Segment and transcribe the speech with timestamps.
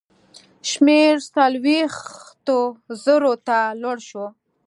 [0.69, 2.59] شمېر څلوېښتو
[3.03, 4.25] زرو ته لوړ شو.